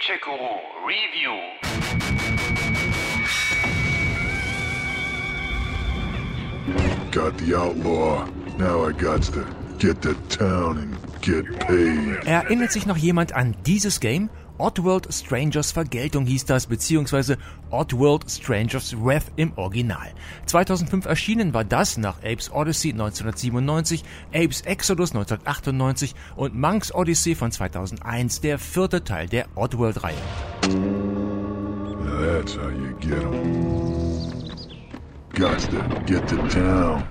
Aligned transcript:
Nunchaku 0.00 0.32
Review. 0.86 1.36
Got 7.10 7.36
the 7.38 7.54
outlaw. 7.54 8.26
Now 8.56 8.84
I 8.86 8.92
got 8.92 9.22
to 9.34 9.44
get 9.78 10.00
to 10.02 10.14
town 10.30 10.78
and 10.78 10.96
get 11.20 11.44
paid. 11.66 12.24
Erinnert 12.24 12.72
sich 12.72 12.86
noch 12.86 12.96
jemand 12.96 13.34
an 13.34 13.54
dieses 13.66 14.00
Game? 14.00 14.30
Oddworld 14.60 15.12
Strangers 15.12 15.72
Vergeltung 15.72 16.26
hieß 16.26 16.44
das, 16.44 16.66
beziehungsweise 16.66 17.38
Oddworld 17.70 18.30
Strangers 18.30 18.94
Wrath 19.02 19.32
im 19.36 19.56
Original. 19.56 20.12
2005 20.44 21.06
erschienen 21.06 21.54
war 21.54 21.64
das 21.64 21.96
nach 21.96 22.18
Apes 22.18 22.52
Odyssey 22.52 22.90
1997, 22.90 24.04
Apes 24.34 24.60
Exodus 24.60 25.12
1998 25.12 26.14
und 26.36 26.54
Monk's 26.54 26.94
Odyssey 26.94 27.34
von 27.34 27.50
2001, 27.50 28.42
der 28.42 28.58
vierte 28.58 29.02
Teil 29.02 29.28
der 29.28 29.46
Oddworld-Reihe. 29.54 30.14
That's 32.20 32.54
how 32.54 32.70
you 32.70 32.94
get 33.00 33.22
'em. 33.22 34.30
Got 35.32 35.58
to 35.70 35.78
get 36.04 36.28
to 36.28 36.36
town. 36.48 37.04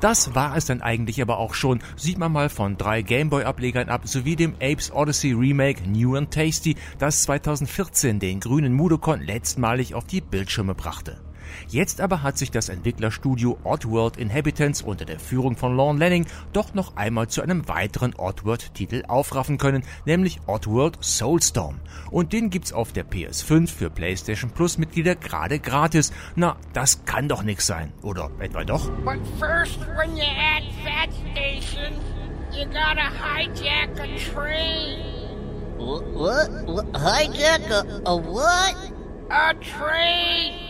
Das 0.00 0.34
war 0.34 0.56
es 0.56 0.66
dann 0.66 0.82
eigentlich 0.82 1.22
aber 1.22 1.38
auch 1.38 1.54
schon, 1.54 1.80
sieht 1.96 2.18
man 2.18 2.32
mal 2.32 2.48
von 2.48 2.76
drei 2.76 3.02
Gameboy-Ablegern 3.02 3.88
ab, 3.88 4.02
sowie 4.04 4.36
dem 4.36 4.54
Apes 4.60 4.92
Odyssey 4.92 5.32
Remake 5.32 5.88
New 5.88 6.16
and 6.16 6.30
Tasty, 6.30 6.76
das 6.98 7.22
2014 7.22 8.18
den 8.18 8.40
grünen 8.40 8.72
Mudokon 8.72 9.20
letztmalig 9.20 9.94
auf 9.94 10.04
die 10.04 10.20
Bildschirme 10.20 10.74
brachte. 10.74 11.20
Jetzt 11.68 12.00
aber 12.00 12.22
hat 12.22 12.38
sich 12.38 12.50
das 12.50 12.68
Entwicklerstudio 12.68 13.58
Oddworld 13.64 14.16
Inhabitants 14.16 14.82
unter 14.82 15.04
der 15.04 15.18
Führung 15.18 15.56
von 15.56 15.76
Lorne 15.76 15.98
Lanning 15.98 16.26
doch 16.52 16.74
noch 16.74 16.96
einmal 16.96 17.28
zu 17.28 17.42
einem 17.42 17.68
weiteren 17.68 18.14
Oddworld-Titel 18.16 19.04
aufraffen 19.08 19.58
können, 19.58 19.84
nämlich 20.04 20.40
Oddworld 20.46 20.98
Soulstorm. 21.02 21.80
Und 22.10 22.32
den 22.32 22.50
gibt's 22.50 22.72
auf 22.72 22.92
der 22.92 23.06
PS5 23.06 23.68
für 23.68 23.90
PlayStation 23.90 24.50
Plus 24.50 24.78
Mitglieder 24.78 25.14
gerade 25.14 25.58
gratis. 25.58 26.12
Na, 26.36 26.56
das 26.72 27.04
kann 27.04 27.28
doch 27.28 27.42
nix 27.42 27.66
sein, 27.66 27.92
oder 28.02 28.30
etwa 28.38 28.64
doch? 28.64 28.90
But 29.04 29.18
first, 29.38 29.80
when 29.96 30.16
you're 30.16 30.24
at 30.24 30.62
that 30.84 31.10
station, 31.32 31.94
you 32.52 32.64
gotta 32.66 33.10
hijack 33.10 33.98
a 33.98 34.06
train. 34.32 35.22
What? 35.78 36.04
what? 36.14 36.92
Hijack 36.94 37.70
a, 37.70 37.84
a 38.06 38.16
what? 38.16 38.76
A 39.30 39.54
train! 39.54 40.61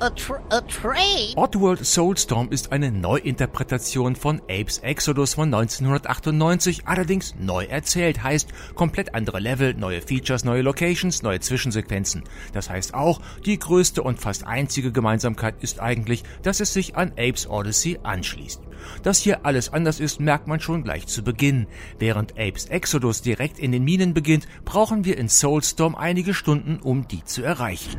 A, 0.00 0.10
tra 0.10 0.40
a 0.50 0.60
train? 0.60 1.34
Oddworld 1.34 1.84
Soulstorm 1.84 2.50
ist 2.50 2.70
eine 2.70 2.92
Neuinterpretation 2.92 4.14
von 4.14 4.40
Apes 4.48 4.78
Exodus 4.78 5.34
von 5.34 5.52
1998, 5.52 6.82
allerdings 6.86 7.34
neu 7.36 7.64
erzählt, 7.64 8.22
heißt 8.22 8.48
komplett 8.76 9.16
andere 9.16 9.40
Level, 9.40 9.74
neue 9.74 10.00
Features, 10.00 10.44
neue 10.44 10.62
Locations, 10.62 11.24
neue 11.24 11.40
Zwischensequenzen. 11.40 12.22
Das 12.52 12.70
heißt 12.70 12.94
auch, 12.94 13.20
die 13.44 13.58
größte 13.58 14.00
und 14.04 14.20
fast 14.20 14.46
einzige 14.46 14.92
Gemeinsamkeit 14.92 15.56
ist 15.62 15.80
eigentlich, 15.80 16.22
dass 16.42 16.60
es 16.60 16.72
sich 16.72 16.94
an 16.94 17.10
Apes 17.16 17.48
Odyssey 17.48 17.98
anschließt. 18.04 18.60
Dass 19.02 19.18
hier 19.18 19.44
alles 19.44 19.72
anders 19.72 19.98
ist, 19.98 20.20
merkt 20.20 20.46
man 20.46 20.60
schon 20.60 20.84
gleich 20.84 21.08
zu 21.08 21.24
Beginn. 21.24 21.66
Während 21.98 22.38
Apes 22.38 22.66
Exodus 22.66 23.20
direkt 23.22 23.58
in 23.58 23.72
den 23.72 23.82
Minen 23.82 24.14
beginnt, 24.14 24.46
brauchen 24.64 25.04
wir 25.04 25.18
in 25.18 25.28
Soulstorm 25.28 25.96
einige 25.96 26.34
Stunden, 26.34 26.78
um 26.78 27.08
die 27.08 27.24
zu 27.24 27.42
erreichen. 27.42 27.98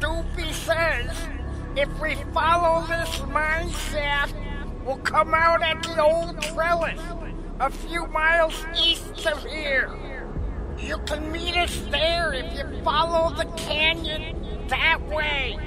Says 0.70 1.39
if 1.76 2.00
we 2.00 2.16
follow 2.34 2.86
this 2.88 3.22
mine 3.32 3.70
shaft, 3.70 4.36
we'll 4.86 4.98
come 4.98 5.34
out 5.34 5.62
at 5.62 5.84
the 5.84 6.02
old 6.02 6.42
trellis, 6.42 7.02
a 7.60 7.70
few 7.70 8.08
miles 8.08 8.66
east 8.78 9.26
of 9.28 9.44
here. 9.46 9.96
You 10.78 10.98
can 11.06 11.32
meet 11.32 11.58
us 11.58 11.78
there 11.92 12.34
if 12.34 12.58
you 12.58 12.84
follow 12.84 13.36
the 13.36 13.46
canyon 13.58 14.68
that 14.70 15.06
way. 15.08 15.58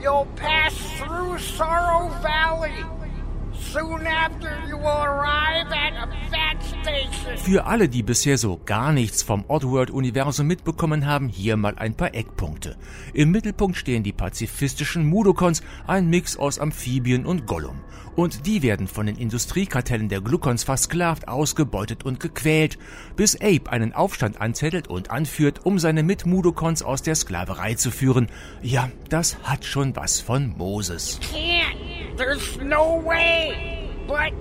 You'll 0.00 0.28
pass 0.36 0.74
through 0.98 1.38
Sorrow 1.38 2.08
Valley. 2.20 2.74
Soon 3.54 4.06
after, 4.06 4.62
you 4.66 4.76
will 4.76 5.04
arrive 5.04 5.70
at 5.72 6.08
a. 6.08 6.33
Für 7.36 7.66
alle, 7.66 7.88
die 7.88 8.02
bisher 8.02 8.38
so 8.38 8.60
gar 8.64 8.92
nichts 8.92 9.22
vom 9.22 9.44
Oddworld-Universum 9.48 10.46
mitbekommen 10.46 11.06
haben, 11.06 11.28
hier 11.28 11.56
mal 11.56 11.76
ein 11.76 11.94
paar 11.94 12.14
Eckpunkte. 12.14 12.76
Im 13.12 13.30
Mittelpunkt 13.30 13.76
stehen 13.76 14.02
die 14.02 14.12
pazifistischen 14.12 15.06
Mudokons, 15.06 15.62
ein 15.86 16.08
Mix 16.08 16.36
aus 16.36 16.58
Amphibien 16.58 17.26
und 17.26 17.46
Gollum. 17.46 17.80
Und 18.16 18.46
die 18.46 18.62
werden 18.62 18.86
von 18.86 19.06
den 19.06 19.16
Industriekartellen 19.16 20.08
der 20.08 20.20
Gluckons 20.20 20.62
versklavt, 20.64 21.28
ausgebeutet 21.28 22.04
und 22.04 22.20
gequält, 22.20 22.78
bis 23.16 23.34
Ape 23.36 23.70
einen 23.70 23.92
Aufstand 23.92 24.40
anzettelt 24.40 24.88
und 24.88 25.10
anführt, 25.10 25.64
um 25.64 25.78
seine 25.78 26.02
Mitmudokons 26.02 26.82
aus 26.82 27.02
der 27.02 27.16
Sklaverei 27.16 27.74
zu 27.74 27.90
führen. 27.90 28.28
Ja, 28.62 28.90
das 29.08 29.36
hat 29.42 29.64
schon 29.64 29.96
was 29.96 30.20
von 30.20 30.54
Moses. 30.56 31.18
Can't. 31.20 32.16
There's 32.16 32.58
no 32.58 33.02
way. 33.04 33.90
But, 34.06 34.32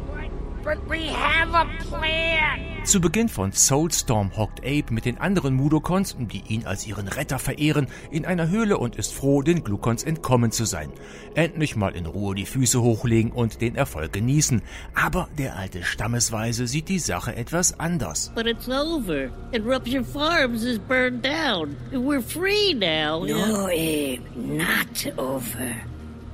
Zu 2.85 3.01
Beginn 3.01 3.29
von 3.29 3.51
Soulstorm 3.51 4.35
hockt 4.38 4.59
Ape 4.59 4.85
mit 4.91 5.06
den 5.06 5.18
anderen 5.18 5.56
Mudokons, 5.56 6.16
die 6.19 6.44
ihn 6.47 6.66
als 6.66 6.85
ihren 6.85 7.07
Retter 7.07 7.40
verehren, 7.40 7.88
in 8.12 8.25
einer 8.25 8.50
Höhle 8.50 8.78
und 8.78 8.96
ist 8.96 9.13
froh, 9.13 9.41
den 9.41 9.63
Gluckons 9.63 10.03
entkommen 10.03 10.51
zu 10.51 10.66
sein. 10.66 10.91
Endlich 11.35 11.75
mal 11.75 11.96
in 11.96 12.06
Ruhe 12.06 12.35
die 12.35 12.46
Füße 12.46 12.81
hochlegen 12.81 13.31
und 13.31 13.62
den 13.62 13.75
Erfolg 13.75 14.13
genießen. 14.13 14.62
Aber 14.96 15.28
der 15.38 15.56
alte 15.57 15.84
Stammesweise 15.84 16.68
sieht 16.68 16.90
die 16.90 17.00
Sache 17.00 17.35
etwas 17.35 17.80
anders. 17.80 18.31
But 18.35 18.47
it's 18.47 18.68
over. 18.69 19.30
Rupture 19.53 20.03
Farms 20.03 20.63
is 20.63 20.80
burned 20.80 21.24
down. 21.24 21.75
We're 21.91 22.22
free 22.22 22.74
now. 22.74 23.25
No, 23.25 23.68
Abe, 23.68 24.22
not 24.35 25.18
over. 25.18 25.75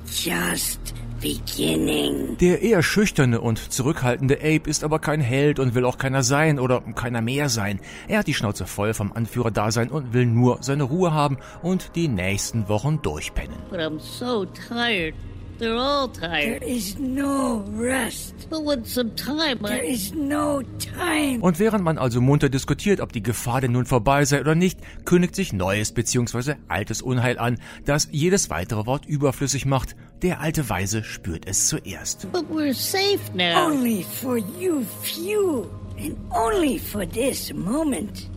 Just 0.05 0.93
beginning. 1.19 2.37
Der 2.37 2.61
eher 2.61 2.83
schüchterne 2.83 3.41
und 3.41 3.71
zurückhaltende 3.71 4.37
Ape 4.37 4.69
ist 4.69 4.83
aber 4.83 4.99
kein 4.99 5.21
Held 5.21 5.59
und 5.59 5.75
will 5.75 5.85
auch 5.85 5.97
keiner 5.97 6.23
sein 6.23 6.59
oder 6.59 6.81
keiner 6.95 7.21
mehr 7.21 7.49
sein. 7.49 7.79
Er 8.07 8.19
hat 8.19 8.27
die 8.27 8.33
Schnauze 8.33 8.65
voll 8.65 8.93
vom 8.93 9.11
Anführerdasein 9.11 9.89
und 9.89 10.13
will 10.13 10.25
nur 10.25 10.59
seine 10.61 10.83
Ruhe 10.83 11.13
haben 11.13 11.37
und 11.61 11.95
die 11.95 12.07
nächsten 12.07 12.69
Wochen 12.69 13.01
durchpennen. 13.01 13.57
But 13.69 13.79
I'm 13.79 13.99
so 13.99 14.45
tired. 14.45 15.13
They're 15.59 15.75
all 15.75 16.07
There 16.07 16.29
tired. 16.29 16.63
is 16.63 16.97
no 16.97 17.63
rest. 17.77 18.47
But 18.49 18.63
with 18.65 18.87
some 18.87 19.13
time, 19.15 19.59
There 19.61 19.83
I... 19.83 19.91
is 19.91 20.13
no 20.13 20.61
time. 20.79 21.41
Und 21.41 21.59
während 21.59 21.83
man 21.83 21.97
also 21.97 22.21
munter 22.21 22.49
diskutiert, 22.49 23.01
ob 23.01 23.11
die 23.11 23.21
Gefahr 23.21 23.59
denn 23.61 23.73
nun 23.73 23.85
vorbei 23.85 24.23
sei 24.25 24.39
oder 24.39 24.55
nicht, 24.55 24.79
kündigt 25.05 25.35
sich 25.35 25.51
neues 25.53 25.91
bzw. 25.91 26.55
altes 26.69 27.01
Unheil 27.01 27.37
an, 27.37 27.59
das 27.85 28.07
jedes 28.11 28.49
weitere 28.49 28.85
Wort 28.85 29.05
überflüssig 29.05 29.65
macht. 29.65 29.95
Der 30.21 30.39
alte 30.39 30.69
Weise 30.69 31.03
spürt 31.03 31.45
es 31.47 31.67
zuerst. 31.67 32.31
But 32.31 32.45
we're 32.49 32.73
safe 32.73 33.19
now. 33.35 33.67
Only 33.67 34.03
for 34.03 34.37
you 34.37 34.83
few, 35.03 35.69
and 35.97 36.15
only 36.31 36.79
for 36.79 37.05
this 37.05 37.53
moment. 37.53 38.29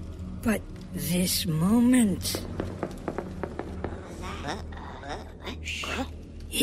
But 0.43 0.61
this 0.93 1.47
moment 1.47 2.43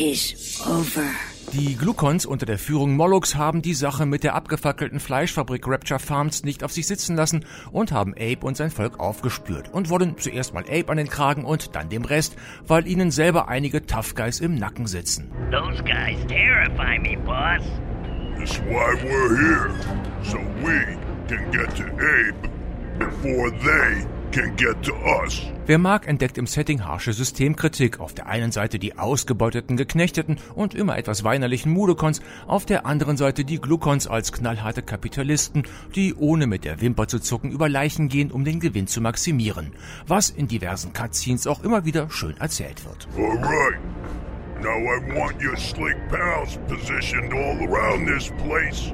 is 0.00 0.60
over. 0.66 1.04
Die 1.52 1.76
Glucons 1.76 2.24
unter 2.24 2.46
der 2.46 2.58
Führung 2.58 2.96
Molochs 2.96 3.34
haben 3.34 3.60
die 3.60 3.74
Sache 3.74 4.06
mit 4.06 4.24
der 4.24 4.34
abgefackelten 4.34 4.98
Fleischfabrik 4.98 5.66
Rapture 5.66 6.00
Farms 6.00 6.42
nicht 6.42 6.64
auf 6.64 6.72
sich 6.72 6.86
sitzen 6.86 7.16
lassen 7.16 7.44
und 7.70 7.92
haben 7.92 8.14
Abe 8.14 8.46
und 8.46 8.56
sein 8.56 8.70
Volk 8.70 8.98
aufgespürt 8.98 9.68
und 9.74 9.90
wollen 9.90 10.16
zuerst 10.16 10.54
mal 10.54 10.64
Abe 10.64 10.88
an 10.88 10.96
den 10.96 11.08
Kragen 11.08 11.44
und 11.44 11.74
dann 11.74 11.88
dem 11.88 12.04
Rest, 12.04 12.36
weil 12.66 12.86
ihnen 12.86 13.10
selber 13.10 13.48
einige 13.48 13.84
Tough 13.84 14.14
Guys 14.14 14.40
im 14.40 14.54
Nacken 14.54 14.86
sitzen. 14.86 15.30
Those 15.50 15.82
guys 15.82 16.16
terrify 16.28 16.98
me, 16.98 17.18
boss. 17.26 17.62
That's 18.38 18.58
why 18.60 18.94
we're 19.02 19.36
here. 19.36 19.70
So 20.22 20.38
we 20.62 20.96
can 21.28 21.50
get 21.50 21.76
to 21.76 21.84
Abe 21.84 22.48
before 22.98 23.50
they 23.50 24.19
can 24.32 24.54
get 24.56 24.82
to 24.82 24.92
us. 25.22 25.42
Wer 25.66 25.78
mag, 25.78 26.06
entdeckt 26.06 26.38
im 26.38 26.46
Setting 26.46 26.84
harsche 26.84 27.12
Systemkritik. 27.12 28.00
Auf 28.00 28.14
der 28.14 28.26
einen 28.26 28.52
Seite 28.52 28.78
die 28.78 28.98
ausgebeuteten, 28.98 29.76
geknechteten 29.76 30.38
und 30.54 30.74
immer 30.74 30.98
etwas 30.98 31.22
weinerlichen 31.24 31.72
Mudokons, 31.72 32.20
auf 32.46 32.66
der 32.66 32.86
anderen 32.86 33.16
Seite 33.16 33.44
die 33.44 33.60
Gluckons 33.60 34.06
als 34.06 34.32
knallharte 34.32 34.82
Kapitalisten, 34.82 35.64
die 35.94 36.14
ohne 36.14 36.46
mit 36.46 36.64
der 36.64 36.80
Wimper 36.80 37.08
zu 37.08 37.20
zucken 37.20 37.50
über 37.50 37.68
Leichen 37.68 38.08
gehen, 38.08 38.30
um 38.30 38.44
den 38.44 38.60
Gewinn 38.60 38.86
zu 38.86 39.00
maximieren. 39.00 39.72
Was 40.06 40.30
in 40.30 40.48
diversen 40.48 40.92
Cutscenes 40.92 41.46
auch 41.46 41.62
immer 41.62 41.84
wieder 41.84 42.10
schön 42.10 42.36
erzählt 42.38 42.84
wird. 42.84 43.08
All 43.16 43.38
right. 43.38 43.78
Now 44.62 44.76
I 44.76 45.18
want 45.18 45.42
your 45.42 45.56
slick 45.56 45.96
pals 46.10 46.58
positioned 46.68 47.32
all 47.32 47.56
around 47.66 48.06
this 48.06 48.30
place. 48.44 48.92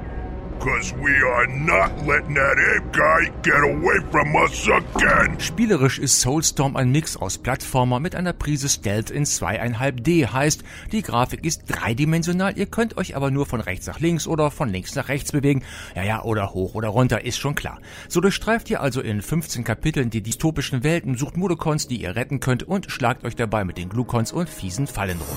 Cause 0.58 0.94
we 0.96 1.12
are 1.22 1.46
not 1.46 1.90
letting 2.06 2.34
that 2.34 2.56
ape 2.58 2.92
guy 2.92 3.30
get 3.42 3.62
away 3.62 4.00
from 4.10 4.34
us 4.36 4.66
again. 4.66 5.38
Spielerisch 5.38 5.98
ist 5.98 6.20
Soulstorm 6.20 6.76
ein 6.76 6.90
Mix 6.90 7.16
aus 7.16 7.38
Plattformer 7.38 8.00
mit 8.00 8.14
einer 8.14 8.32
Prise 8.32 8.68
Stealth 8.68 9.10
in 9.10 9.24
2,5D. 9.24 10.32
Heißt, 10.32 10.64
die 10.92 11.02
Grafik 11.02 11.44
ist 11.44 11.64
dreidimensional, 11.68 12.56
ihr 12.56 12.66
könnt 12.66 12.96
euch 12.96 13.16
aber 13.16 13.30
nur 13.30 13.46
von 13.46 13.60
rechts 13.60 13.86
nach 13.86 14.00
links 14.00 14.26
oder 14.26 14.50
von 14.50 14.70
links 14.70 14.94
nach 14.94 15.08
rechts 15.08 15.32
bewegen. 15.32 15.62
Ja, 15.94 16.02
ja, 16.02 16.22
oder 16.22 16.52
hoch 16.52 16.74
oder 16.74 16.88
runter, 16.88 17.24
ist 17.24 17.38
schon 17.38 17.54
klar. 17.54 17.78
So 18.08 18.20
durchstreift 18.20 18.70
ihr 18.70 18.80
also 18.80 19.00
in 19.00 19.22
15 19.22 19.62
Kapiteln 19.62 20.10
die 20.10 20.22
dystopischen 20.22 20.82
Welten, 20.82 21.16
sucht 21.16 21.36
Mudokons, 21.36 21.86
die 21.86 21.96
ihr 21.96 22.16
retten 22.16 22.40
könnt 22.40 22.62
und 22.62 22.90
schlagt 22.90 23.24
euch 23.24 23.36
dabei 23.36 23.64
mit 23.64 23.78
den 23.78 23.88
Glukons 23.88 24.32
und 24.32 24.48
fiesen 24.48 24.86
Fallen 24.86 25.18
rum. 25.18 25.36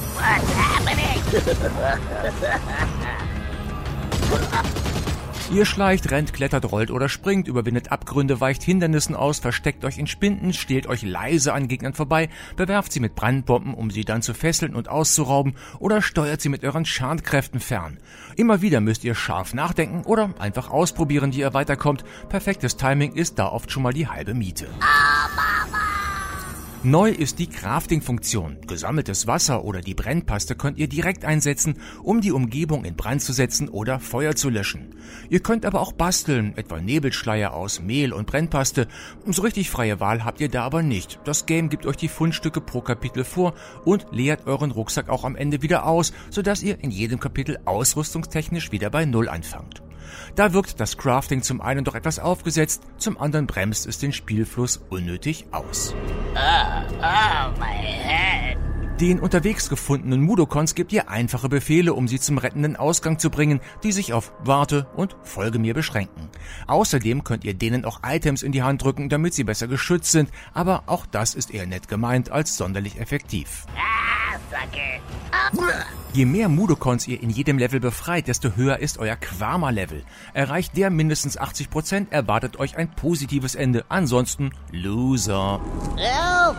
Ihr 5.52 5.66
schleicht, 5.66 6.12
rennt, 6.12 6.32
klettert, 6.32 6.72
rollt 6.72 6.92
oder 6.92 7.10
springt, 7.10 7.48
überwindet 7.48 7.92
Abgründe, 7.92 8.40
weicht 8.40 8.62
Hindernissen 8.62 9.16
aus, 9.16 9.40
versteckt 9.40 9.84
euch 9.84 9.98
in 9.98 10.06
Spinden, 10.06 10.54
stehlt 10.54 10.86
euch 10.86 11.02
leise 11.02 11.54
an 11.54 11.68
Gegnern 11.68 11.96
vorbei, 11.96 12.30
bewerft 12.56 12.92
sie 12.92 13.00
mit 13.00 13.16
Brandbomben, 13.16 13.74
um 13.74 13.90
sie 13.90 14.06
dann 14.06 14.22
zu 14.22 14.36
fesseln 14.36 14.76
und 14.76 14.90
auszurauben, 14.90 15.56
oder 15.80 16.04
steuert 16.04 16.40
sie 16.40 16.50
mit 16.50 16.64
euren 16.64 16.86
Schadkräften 16.86 17.60
fern. 17.60 17.98
Immer 18.36 18.62
wieder 18.62 18.80
müsst 18.80 19.04
ihr 19.04 19.16
scharf 19.16 19.56
nachdenken 19.56 20.04
oder 20.04 20.36
einfach 20.38 20.70
ausprobieren, 20.70 21.34
wie 21.34 21.40
ihr 21.40 21.54
weiterkommt. 21.56 22.04
Perfektes 22.30 22.78
Timing 22.78 23.14
ist 23.14 23.40
da 23.40 23.48
oft 23.48 23.72
schon 23.72 23.82
mal 23.82 23.94
die 23.94 24.08
halbe 24.08 24.36
Miete. 24.36 24.68
Neu 26.84 27.10
ist 27.10 27.40
die 27.40 27.48
Crafting-Funktion. 27.48 28.60
Gesammeltes 28.66 29.28
Wasser 29.28 29.66
oder 29.66 29.82
die 29.82 29.94
Brennpaste 29.94 30.56
könnt 30.56 30.78
ihr 30.78 30.88
direkt 30.88 31.26
einsetzen, 31.26 31.76
um 32.04 32.22
die 32.22 32.32
Umgebung 32.32 32.86
in 32.86 32.96
Brand 32.96 33.22
zu 33.22 33.34
setzen 33.34 33.68
oder 33.68 34.00
Feuer 34.00 34.34
zu 34.38 34.50
löschen. 34.50 34.96
Ihr 35.30 35.42
könnt 35.42 35.66
aber 35.66 35.82
auch 35.82 35.92
basteln, 35.92 36.54
etwa 36.56 36.80
Nebelschleier 36.80 37.54
aus 37.54 37.82
Mehl 37.82 38.14
und 38.14 38.28
Brennpaste. 38.28 38.88
So 39.26 39.42
richtig 39.42 39.70
freie 39.70 40.00
Wahl 40.00 40.24
habt 40.24 40.40
ihr 40.40 40.48
da 40.48 40.64
aber 40.64 40.82
nicht. 40.82 41.20
Das 41.26 41.46
Game 41.46 41.68
gibt 41.68 41.86
euch 41.86 41.98
die 41.98 42.08
Fundstücke 42.08 42.62
pro 42.62 42.80
Kapitel 42.80 43.26
vor 43.26 43.56
und 43.84 44.06
leert 44.12 44.48
euren 44.48 44.72
Rucksack 44.72 45.10
auch 45.10 45.26
am 45.26 45.36
Ende 45.36 45.62
wieder 45.62 45.86
aus, 45.86 46.14
sodass 46.30 46.64
ihr 46.64 46.82
in 46.82 46.92
jedem 46.92 47.20
Kapitel 47.20 47.60
ausrüstungstechnisch 47.66 48.72
wieder 48.72 48.90
bei 48.90 49.04
Null 49.04 49.28
anfangt. 49.28 49.84
Da 50.36 50.54
wirkt 50.54 50.80
das 50.80 50.98
Crafting 50.98 51.42
zum 51.42 51.62
einen 51.62 51.84
doch 51.84 51.96
etwas 51.96 52.20
aufgesetzt, 52.20 52.84
zum 52.98 53.18
anderen 53.20 53.48
bremst 53.48 53.88
es 53.88 54.00
den 54.00 54.14
Spielfluss 54.14 54.82
unnötig 54.90 55.46
aus. 55.52 55.96
Oh, 56.36 57.60
my 57.60 57.76
head. 57.84 58.58
Den 59.00 59.22
unterwegs 59.22 59.70
gefundenen 59.70 60.22
Mudokons 60.22 60.76
gebt 60.76 60.92
ihr 60.92 61.10
einfache 61.10 61.48
Befehle, 61.48 61.94
um 61.94 62.10
sie 62.10 62.20
zum 62.20 62.38
rettenden 62.38 62.76
Ausgang 62.76 63.18
zu 63.18 63.30
bringen, 63.30 63.62
die 63.82 63.94
sich 63.94 64.12
auf 64.12 64.34
Warte 64.44 64.88
und 64.94 65.16
Folge 65.24 65.58
mir 65.58 65.74
beschränken. 65.74 66.28
Außerdem 66.68 67.24
könnt 67.24 67.46
ihr 67.46 67.54
denen 67.54 67.86
auch 67.86 68.02
Items 68.04 68.44
in 68.44 68.52
die 68.52 68.62
Hand 68.62 68.84
drücken, 68.84 69.08
damit 69.08 69.34
sie 69.34 69.46
besser 69.46 69.70
geschützt 69.70 70.12
sind, 70.12 70.30
aber 70.54 70.84
auch 70.88 71.06
das 71.06 71.34
ist 71.34 71.54
eher 71.54 71.66
nett 71.66 71.88
gemeint 71.88 72.30
als 72.30 72.58
sonderlich 72.58 73.00
effektiv. 73.00 73.68
Ah, 73.78 74.29
sucker. 74.50 75.00
Je 76.14 76.26
mehr 76.26 76.50
Mudokons 76.50 77.08
ihr 77.08 77.22
in 77.22 77.30
jedem 77.30 77.58
Level 77.60 77.80
befreit, 77.80 78.28
desto 78.28 78.56
höher 78.56 78.80
ist 78.80 78.98
euer 78.98 79.16
Quama-Level. 79.16 80.04
Erreicht 80.34 80.76
der 80.76 80.90
mindestens 80.90 81.40
80%, 81.40 82.08
erwartet 82.10 82.58
euch 82.58 82.78
ein 82.78 82.90
positives 82.90 83.56
Ende. 83.56 83.86
Ansonsten 83.90 84.52
Loser. 84.72 85.62
Help! 85.98 86.58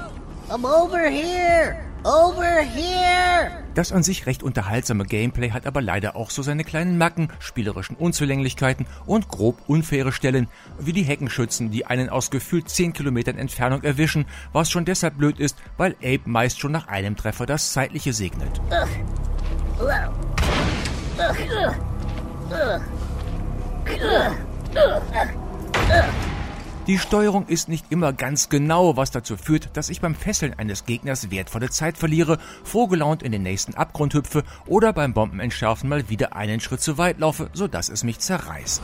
I'm 0.49 0.65
over 0.65 1.09
here! 1.09 1.90
Over 2.05 2.63
here! 2.63 3.51
Das 3.75 3.93
an 3.93 4.03
sich 4.03 4.25
recht 4.25 4.43
unterhaltsame 4.43 5.05
Gameplay 5.05 5.51
hat 5.51 5.67
aber 5.67 5.83
leider 5.83 6.17
auch 6.17 6.31
so 6.31 6.43
seine 6.43 6.65
kleinen 6.65 6.97
Macken, 6.97 7.29
spielerischen 7.41 7.95
Unzulänglichkeiten 7.95 8.87
und 9.05 9.29
grob 9.29 9.59
unfaire 9.67 10.11
Stellen, 10.11 10.49
wie 10.79 10.95
die 10.95 11.03
Heckenschützen, 11.03 11.71
die 11.71 11.85
einen 11.85 12.09
aus 12.09 12.31
gefühlt 12.31 12.71
10 12.71 12.95
Kilometern 12.95 13.37
Entfernung 13.37 13.83
erwischen, 13.83 14.25
was 14.53 14.71
schon 14.71 14.87
deshalb 14.87 15.19
blöd 15.19 15.39
ist, 15.39 15.59
weil 15.77 15.95
Ape 16.03 16.23
meist 16.25 16.59
schon 16.59 16.73
nach 16.73 16.89
einem 16.89 17.17
Treffer 17.17 17.45
das 17.45 17.73
Zeitliche 17.73 18.15
segnet. 18.15 18.61
Die 26.91 26.99
Steuerung 26.99 27.47
ist 27.47 27.69
nicht 27.69 27.87
immer 27.91 28.13
ganz 28.13 28.49
genau, 28.49 28.97
was 28.97 29.13
dazu 29.13 29.37
führt, 29.37 29.77
dass 29.77 29.91
ich 29.91 30.01
beim 30.01 30.17
Fesseln 30.17 30.59
eines 30.59 30.87
Gegners 30.87 31.31
wertvolle 31.31 31.71
Zeit 31.71 31.97
verliere, 31.97 32.39
frohgelaunt 32.65 33.23
in 33.23 33.31
den 33.31 33.45
nächsten 33.45 33.75
Abgrund 33.75 34.13
hüpfe 34.13 34.43
oder 34.67 34.93
beim 34.93 35.15
Bombenentschärfen 35.15 35.89
mal 35.89 36.09
wieder 36.09 36.35
einen 36.35 36.59
Schritt 36.59 36.81
zu 36.81 36.99
weit 36.99 37.21
laufe, 37.21 37.49
sodass 37.53 37.91
es 37.91 38.03
mich 38.03 38.19
zerreißt. 38.19 38.83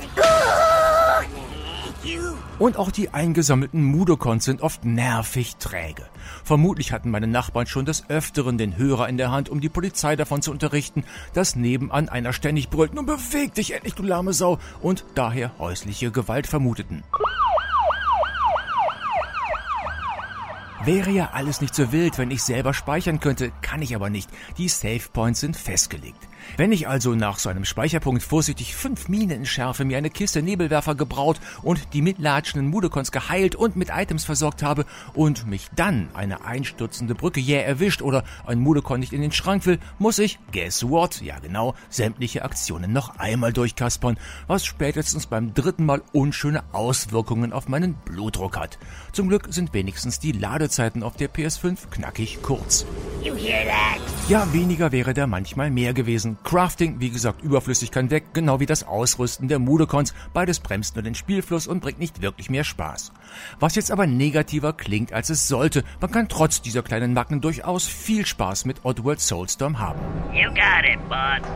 Und 2.61 2.77
auch 2.77 2.93
die 2.93 3.13
eingesammelten 3.13 3.83
Mudokons 3.83 4.45
sind 4.45 4.63
oft 4.63 4.85
nervig 4.85 5.57
träge. 5.57 6.07
Vermutlich 6.45 6.93
hatten 6.93 7.11
meine 7.11 7.27
Nachbarn 7.27 7.67
schon 7.67 7.87
des 7.87 8.09
Öfteren 8.09 8.57
den 8.57 8.77
Hörer 8.77 9.09
in 9.09 9.17
der 9.17 9.33
Hand, 9.33 9.49
um 9.49 9.61
die 9.61 9.69
Polizei 9.69 10.15
davon 10.15 10.43
zu 10.43 10.53
unterrichten, 10.53 11.03
dass 11.35 11.57
nebenan 11.57 12.09
einer 12.09 12.33
ständig 12.33 12.71
brüllt, 12.71 12.95
nun 12.95 13.07
beweg 13.07 13.55
dich 13.55 13.75
endlich, 13.75 13.95
du 13.95 14.05
lahme 14.05 14.33
Sau, 14.33 14.61
und 14.81 15.05
daher 15.17 15.59
häusliche 15.59 16.13
Gewalt 16.13 16.47
vermuteten. 16.47 17.03
Wäre 20.87 21.11
ja 21.11 21.31
alles 21.33 21.61
nicht 21.61 21.75
so 21.75 21.91
wild, 21.91 22.17
wenn 22.17 22.31
ich 22.31 22.45
selber 22.45 22.73
speichern 22.73 23.19
könnte, 23.19 23.51
kann 23.61 23.83
ich 23.83 23.97
aber 23.97 24.09
nicht. 24.09 24.31
Die 24.57 24.69
Save 24.69 25.03
Points 25.13 25.41
sind 25.41 25.57
festgelegt. 25.57 26.29
Wenn 26.57 26.73
ich 26.73 26.89
also 26.89 27.15
nach 27.15 27.39
so 27.39 27.49
einem 27.49 27.65
Speicherpunkt 27.65 28.23
vorsichtig 28.23 28.75
fünf 28.75 29.09
Minen 29.09 29.31
entschärfe, 29.31 29.85
mir 29.85 29.99
eine 29.99 30.11
Kiste 30.11 30.43
Nebelwerfer 30.43 30.95
gebraut 30.95 31.41
und 31.63 31.93
die 31.93 32.03
mitlatschenden 32.03 32.71
Mudokons 32.71 33.13
geheilt 33.13 33.55
und 33.55 33.77
mit 33.77 33.91
Items 33.91 34.25
versorgt 34.25 34.63
habe 34.63 34.87
und 35.15 35.47
mich 35.47 35.69
dann 35.77 36.09
eine 36.15 36.45
einstürzende 36.45 37.15
Brücke 37.15 37.41
jäh 37.41 37.63
erwischt 37.63 38.03
oder 38.03 38.25
ein 38.47 38.61
Mudokon 38.61 39.01
nicht 39.01 39.13
in 39.13 39.21
den 39.21 39.33
Schrank 39.33 39.67
will, 39.67 39.79
muss 39.99 40.19
ich, 40.19 40.39
guess 40.53 40.89
what, 40.89 41.21
ja 41.21 41.39
genau, 41.39 41.75
sämtliche 41.89 42.45
Aktionen 42.45 42.93
noch 42.93 43.19
einmal 43.19 43.53
durchkaspern, 43.53 44.19
was 44.47 44.65
spätestens 44.65 45.27
beim 45.27 45.55
dritten 45.55 45.85
Mal 45.85 46.03
unschöne 46.13 46.63
Auswirkungen 46.73 47.53
auf 47.53 47.69
meinen 47.69 47.95
Blutdruck 48.05 48.57
hat. 48.57 48.79
Zum 49.13 49.29
Glück 49.29 49.49
sind 49.51 49.75
wenigstens 49.75 50.19
die 50.19 50.33
Ladezeiten 50.33 51.03
auf 51.03 51.17
der 51.17 51.33
PS5 51.33 51.89
knackig 51.91 52.43
kurz. 52.43 52.87
You 53.23 53.35
hear 53.35 53.65
that? 53.67 54.01
Ja, 54.29 54.53
weniger 54.53 54.91
wäre 54.91 55.15
da 55.15 55.27
manchmal 55.27 55.71
mehr 55.71 55.95
gewesen. 55.95 56.37
Crafting, 56.43 56.99
wie 56.99 57.11
gesagt, 57.11 57.43
überflüssig 57.43 57.93
kann 57.93 58.11
weg, 58.11 58.25
genau 58.33 58.59
wie 58.59 58.67
das 58.67 58.83
Ausrüsten 58.83 59.47
der 59.47 59.61
Mudokons. 59.61 60.15
Beides 60.33 60.59
bremst 60.59 60.97
nur 60.97 61.05
den 61.05 61.15
Spielfluss 61.15 61.69
und 61.69 61.81
bringt 61.81 62.01
nicht 62.01 62.23
wirklich 62.23 62.51
mehr 62.51 62.65
Spaß. 62.65 63.13
Was 63.61 63.77
jetzt 63.77 63.93
aber 63.93 64.07
negativer 64.07 64.73
klingt, 64.73 65.13
als 65.13 65.31
es 65.31 65.47
sollte. 65.47 65.85
Man 66.01 66.11
kann 66.11 66.29
trotz 66.29 66.61
dieser 66.61 66.83
kleinen 66.83 67.15
Macken 67.15 67.41
durchaus 67.41 67.87
viel 67.87 68.27
Spaß 68.27 68.65
mit 68.65 68.85
Oddworld 68.85 69.21
Soulstorm 69.21 69.79
haben. 69.79 70.01
You 70.33 70.49
got 70.49 70.85
it, 70.85 70.99
boss. 71.09 71.49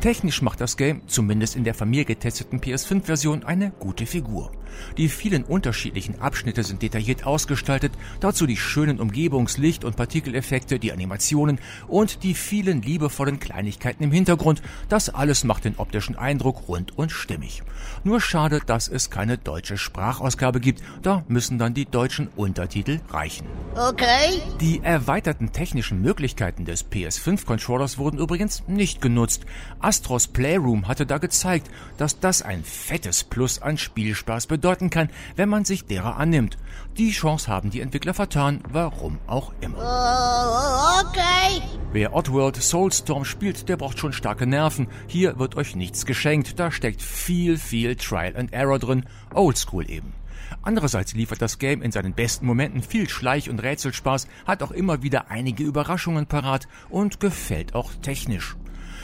Technisch 0.00 0.42
macht 0.42 0.60
das 0.60 0.76
Game, 0.76 1.02
zumindest 1.08 1.56
in 1.56 1.64
der 1.64 1.74
von 1.74 1.90
mir 1.90 2.04
getesteten 2.04 2.60
PS5-Version, 2.60 3.44
eine 3.44 3.72
gute 3.80 4.06
Figur. 4.06 4.52
Die 4.96 5.08
vielen 5.08 5.44
unterschiedlichen 5.44 6.20
Abschnitte 6.20 6.62
sind 6.62 6.82
detailliert 6.82 7.24
ausgestaltet, 7.24 7.92
dazu 8.20 8.46
die 8.46 8.56
schönen 8.56 9.00
Umgebungs-, 9.00 9.58
Licht- 9.58 9.84
und 9.84 9.96
Partikeleffekte, 9.96 10.78
die 10.78 10.92
Animationen 10.92 11.60
und 11.86 12.22
die 12.22 12.34
vielen 12.34 12.82
liebevollen 12.82 13.40
Kleinigkeiten 13.40 14.04
im 14.04 14.12
Hintergrund. 14.12 14.62
Das 14.88 15.08
alles 15.08 15.44
macht 15.44 15.64
den 15.64 15.76
optischen 15.76 16.16
Eindruck 16.16 16.68
rund 16.68 16.96
und 16.96 17.12
stimmig. 17.12 17.62
Nur 18.04 18.20
schade, 18.20 18.60
dass 18.64 18.88
es 18.88 19.10
keine 19.10 19.38
deutsche 19.38 19.76
Sprachausgabe 19.76 20.60
gibt, 20.60 20.82
da 21.02 21.24
müssen 21.28 21.58
dann 21.58 21.74
die 21.74 21.86
deutschen 21.86 22.28
Untertitel 22.36 23.00
reichen. 23.10 23.46
Okay. 23.74 24.40
Die 24.60 24.80
erweiterten 24.82 25.52
technischen 25.52 26.02
Möglichkeiten 26.02 26.64
des 26.64 26.90
PS5-Controllers 26.90 27.98
wurden 27.98 28.18
übrigens 28.18 28.64
nicht 28.66 29.00
genutzt. 29.00 29.44
Astros 29.80 30.26
Playroom 30.28 30.88
hatte 30.88 31.06
da 31.06 31.18
gezeigt, 31.18 31.70
dass 31.96 32.20
das 32.20 32.42
ein 32.42 32.64
fettes 32.64 33.24
Plus 33.24 33.60
an 33.60 33.78
Spielspaß 33.78 34.46
bedeuten 34.58 34.90
kann, 34.90 35.08
wenn 35.36 35.48
man 35.48 35.64
sich 35.64 35.84
derer 35.84 36.16
annimmt. 36.16 36.58
Die 36.96 37.12
Chance 37.12 37.48
haben 37.48 37.70
die 37.70 37.80
Entwickler 37.80 38.12
vertan, 38.12 38.60
warum 38.70 39.18
auch 39.28 39.52
immer. 39.60 39.78
Oh, 39.78 41.06
okay. 41.06 41.62
Wer 41.92 42.12
Oddworld 42.12 42.56
Soulstorm 42.56 43.24
spielt, 43.24 43.68
der 43.68 43.76
braucht 43.76 44.00
schon 44.00 44.12
starke 44.12 44.46
Nerven. 44.46 44.88
Hier 45.06 45.38
wird 45.38 45.56
euch 45.56 45.76
nichts 45.76 46.06
geschenkt, 46.06 46.58
da 46.58 46.72
steckt 46.72 47.00
viel, 47.00 47.56
viel 47.56 47.94
Trial 47.94 48.36
and 48.36 48.52
Error 48.52 48.80
drin, 48.80 49.04
oldschool 49.32 49.88
eben. 49.88 50.12
Andererseits 50.62 51.14
liefert 51.14 51.40
das 51.40 51.58
Game 51.58 51.82
in 51.82 51.92
seinen 51.92 52.14
besten 52.14 52.46
Momenten 52.46 52.82
viel 52.82 53.08
Schleich- 53.08 53.48
und 53.48 53.62
Rätselspaß, 53.62 54.26
hat 54.46 54.62
auch 54.62 54.72
immer 54.72 55.02
wieder 55.02 55.30
einige 55.30 55.62
Überraschungen 55.62 56.26
parat 56.26 56.66
und 56.90 57.20
gefällt 57.20 57.74
auch 57.74 57.92
technisch. 58.02 58.56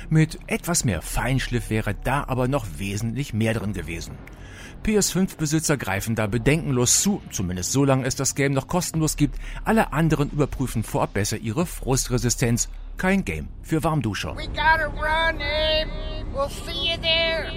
Mit 0.09 0.39
etwas 0.47 0.85
mehr 0.85 1.03
Feinschliff 1.03 1.71
wäre 1.71 1.95
da 1.95 2.25
aber 2.27 2.49
noch 2.49 2.67
wesentlich 2.77 3.33
mehr 3.33 3.55
drin 3.55 3.73
gewesen. 3.73 4.19
PS5-Besitzer 4.85 5.77
greifen 5.79 6.15
da 6.15 6.27
bedenkenlos 6.27 7.01
zu, 7.01 7.23
zumindest 7.31 7.73
solange 7.73 8.05
es 8.05 8.17
das 8.17 8.35
Game 8.35 8.53
noch 8.53 8.69
kostenlos 8.69 9.17
gibt. 9.17 9.39
Alle 9.65 9.93
anderen 9.93 10.31
überprüfen 10.31 10.83
vorab 10.83 11.15
besser 11.15 11.39
ihre 11.39 11.65
Frustresistenz. 11.65 12.69
Kein 12.97 13.25
Game 13.25 13.49
für 13.63 13.83
Warmduscher. 13.83 14.37
We 14.37 14.47
gotta 14.49 14.87
run, 14.87 15.41
Abe. 15.41 15.91
We'll 16.35 16.51
see 16.51 16.91
you 16.91 16.99
there. 17.01 17.51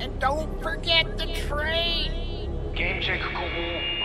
And 0.00 0.20
don't 0.20 0.60
forget 0.60 1.06
the 1.18 1.26
train. 1.48 2.50
Gamecheck 2.74 3.20
Guru 3.32 3.95